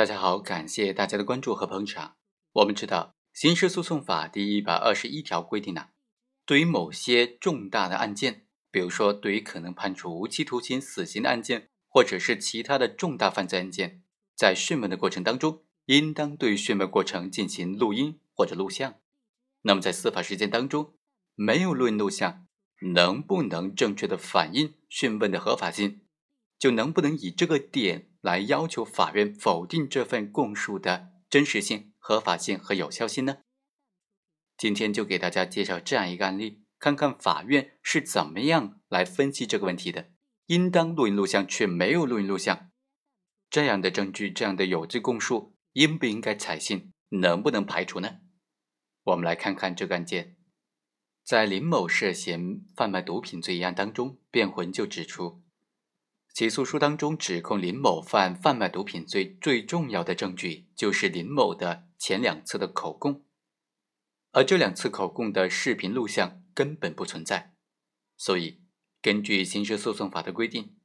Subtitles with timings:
[0.00, 2.16] 大家好，感谢大家的关注和捧场。
[2.52, 5.88] 我们知道，刑事诉讼法第一百二十一条规定呢，
[6.46, 14.00] 对于某些重大的案件，比如说对于可能判处无期徒刑、死刑的案件，或者是其他的重大犯罪案件，
[14.34, 18.94] 在讯问的过程当中，应当对讯问过程进行录音或者录像。
[19.60, 20.94] 那么在司法实践当中，
[21.34, 22.46] 没有录音录像，
[22.94, 26.00] 能不能正确的反映讯问的合法性？
[26.58, 33.38] 就能不能以这个点来要求法院否定这份供述的真实性、合法性和有效性呢？
[34.56, 40.10] 今天就给大家介绍这样一个案例，看看法院是怎么样来分析这个问题的。
[40.46, 42.70] 应当录音录像却没有录音录像，
[43.48, 46.92] 这样的证据、这样的有罪供述，应不应该采信？
[47.10, 48.18] 能不能排除呢？
[49.04, 50.36] 我们来看看这个案件，
[51.24, 55.42] 在林某涉嫌贩卖毒品罪一案当中，辩护人就指出。
[56.32, 63.24] 起诉书当中指控林某犯贩卖毒品罪，最重要的证据就是林某的前两次的口供，
[64.30, 67.54] 而这两次口供的视频录像根本不存在，
[68.16, 68.62] 所以
[69.02, 70.76] 根据刑事诉讼法的规定，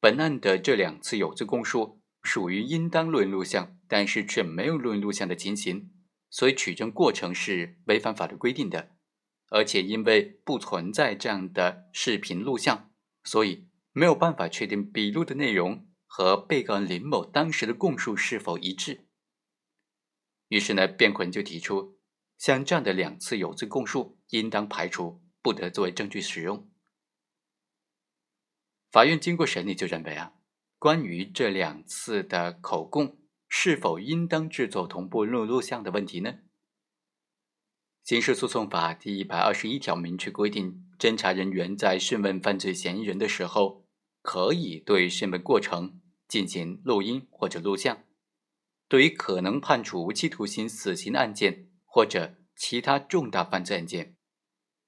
[0.00, 5.90] 本案的这两次有罪供述属于应当录音录像，但是却没有录音录像的情形，
[6.28, 8.90] 所以取证过程是违反法律规定的，
[9.48, 12.90] 而且因为不存在这样的视频录像，
[13.24, 13.66] 所以。
[13.96, 19.06] 没有办法确定笔录的内容和被告人林某当时的供述是否一致，
[20.48, 21.96] 于是呢，辩护人就提出，
[22.36, 26.68] 像这样的两次有罪供述应当排除，不得作为证据使用。
[28.90, 30.32] 法院经过审理就认为啊，
[30.80, 36.40] 关于这两次的口供是否应当制作同步录录像的问题呢？
[38.02, 43.83] 刑事诉讼法第一百二十一条明确规定，侦查人员在讯问犯罪嫌疑人的时候。
[44.24, 48.04] 可以对讯问过程进行录音或者录像。
[48.88, 54.16] 对于可能判处无期徒刑、死刑的案件或者其他重大犯罪案件，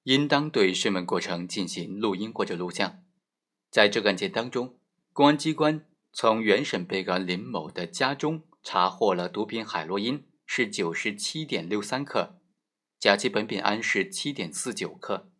[0.04, 3.04] 应当对讯问过程进行录音或者录像。
[3.70, 4.78] 在这个案件当中，
[5.12, 12.40] 公安机关从原审被告林某的家中查获了毒品海洛因是九十七点六三克，
[12.98, 15.30] 甲基苯丙胺是七点四九克。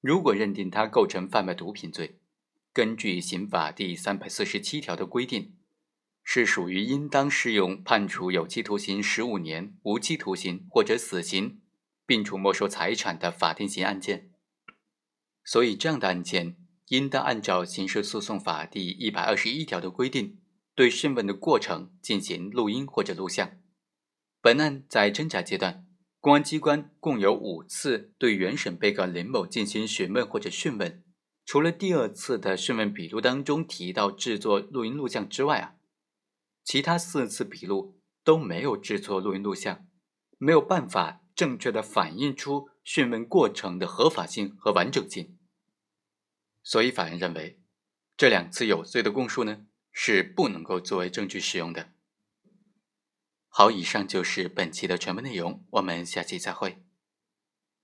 [0.00, 2.18] 如果认定他构成贩卖毒品罪，
[2.72, 5.56] 根据刑法第三百四十七条的规定，
[6.22, 11.60] 是属于应当适用判处有期徒刑十五年、无期徒刑或者死刑，
[12.06, 14.30] 并处没收财产的法定刑案件。
[15.42, 16.56] 所以，这样的案件
[16.88, 20.38] 应当按照刑事诉讼法第一百二十一条的规定，
[20.74, 23.58] 对讯问的过程进行录音或者录像。
[24.40, 25.86] 本案在侦查阶段，
[26.20, 31.02] 公安机关共有五次对原审被告林某进行询问或者讯问。
[31.48, 35.76] 除了第二次的讯问笔录当中提到制作录音录像之外啊，
[36.62, 39.88] 其他四次笔录都没有制作录音录像，
[40.36, 45.38] 没有办法正确的反映出讯问过程的合法性和完整性。
[46.62, 47.58] 所以法院认为，
[48.14, 51.94] 这两次有罪的供述呢是不能够作为证据使用的。
[53.48, 56.84] 好，以上就是本期的全部内容，我们下期再会。